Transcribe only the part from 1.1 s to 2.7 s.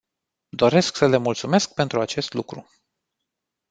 mulțumesc pentru acest lucru.